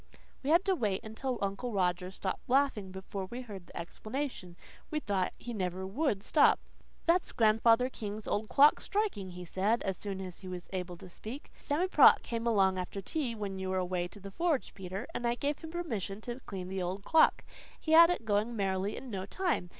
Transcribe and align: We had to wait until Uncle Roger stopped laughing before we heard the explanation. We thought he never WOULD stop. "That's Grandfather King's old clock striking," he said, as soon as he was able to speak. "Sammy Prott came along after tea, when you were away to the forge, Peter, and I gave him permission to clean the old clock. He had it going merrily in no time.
We 0.41 0.49
had 0.49 0.65
to 0.65 0.73
wait 0.73 1.03
until 1.03 1.37
Uncle 1.43 1.73
Roger 1.73 2.09
stopped 2.09 2.49
laughing 2.49 2.89
before 2.91 3.25
we 3.27 3.41
heard 3.41 3.67
the 3.67 3.77
explanation. 3.77 4.55
We 4.89 4.99
thought 4.99 5.31
he 5.37 5.53
never 5.53 5.85
WOULD 5.85 6.23
stop. 6.23 6.59
"That's 7.05 7.31
Grandfather 7.31 7.87
King's 7.87 8.27
old 8.27 8.49
clock 8.49 8.81
striking," 8.81 9.29
he 9.29 9.45
said, 9.45 9.83
as 9.83 9.97
soon 9.97 10.19
as 10.19 10.39
he 10.39 10.47
was 10.47 10.67
able 10.73 10.97
to 10.97 11.07
speak. 11.07 11.51
"Sammy 11.59 11.87
Prott 11.87 12.23
came 12.23 12.47
along 12.47 12.79
after 12.79 12.99
tea, 12.99 13.35
when 13.35 13.59
you 13.59 13.69
were 13.69 13.77
away 13.77 14.07
to 14.07 14.19
the 14.19 14.31
forge, 14.31 14.73
Peter, 14.73 15.05
and 15.13 15.27
I 15.27 15.35
gave 15.35 15.59
him 15.59 15.69
permission 15.69 16.19
to 16.21 16.39
clean 16.47 16.67
the 16.69 16.81
old 16.81 17.03
clock. 17.03 17.43
He 17.79 17.91
had 17.91 18.09
it 18.09 18.25
going 18.25 18.55
merrily 18.55 18.97
in 18.97 19.11
no 19.11 19.27
time. 19.27 19.69